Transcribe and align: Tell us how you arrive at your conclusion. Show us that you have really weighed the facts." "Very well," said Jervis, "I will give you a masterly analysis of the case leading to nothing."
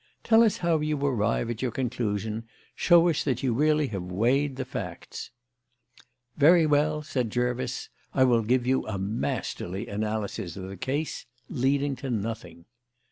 Tell 0.23 0.41
us 0.41 0.57
how 0.65 0.79
you 0.79 0.97
arrive 0.99 1.51
at 1.51 1.61
your 1.61 1.69
conclusion. 1.69 2.45
Show 2.73 3.07
us 3.07 3.23
that 3.23 3.43
you 3.43 3.51
have 3.51 3.59
really 3.59 3.87
weighed 3.95 4.55
the 4.55 4.65
facts." 4.65 5.29
"Very 6.35 6.65
well," 6.65 7.03
said 7.03 7.29
Jervis, 7.29 7.87
"I 8.11 8.23
will 8.23 8.41
give 8.41 8.65
you 8.65 8.83
a 8.87 8.97
masterly 8.97 9.85
analysis 9.87 10.57
of 10.57 10.67
the 10.67 10.75
case 10.75 11.27
leading 11.51 11.95
to 11.97 12.09
nothing." 12.09 12.65